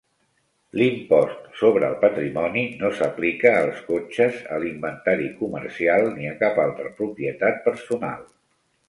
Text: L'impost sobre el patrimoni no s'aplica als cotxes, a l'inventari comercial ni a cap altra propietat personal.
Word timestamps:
L'impost 0.79 1.43
sobre 1.59 1.85
el 1.91 1.97
patrimoni 2.05 2.63
no 2.79 2.91
s'aplica 2.99 3.51
als 3.57 3.83
cotxes, 3.89 4.39
a 4.55 4.57
l'inventari 4.63 5.29
comercial 5.43 6.07
ni 6.17 6.31
a 6.31 6.33
cap 6.41 6.59
altra 6.65 6.91
propietat 7.03 7.63
personal. 7.69 8.27